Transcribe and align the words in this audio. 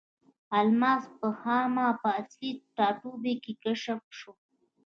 الماس 0.59 1.03
په 1.19 1.27
خاما 1.39 1.87
په 2.01 2.09
اصلي 2.21 2.51
ټاټوبي 2.75 3.33
کې 3.43 3.53
کشف 3.63 4.01
شو. 4.19 4.31